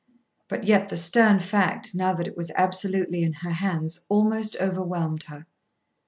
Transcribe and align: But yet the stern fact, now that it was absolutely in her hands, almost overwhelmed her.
But 0.47 0.63
yet 0.63 0.89
the 0.89 0.97
stern 0.97 1.39
fact, 1.39 1.93
now 1.93 2.11
that 2.15 2.25
it 2.27 2.35
was 2.35 2.49
absolutely 2.55 3.21
in 3.21 3.33
her 3.33 3.51
hands, 3.51 4.03
almost 4.09 4.55
overwhelmed 4.59 5.21
her. 5.25 5.45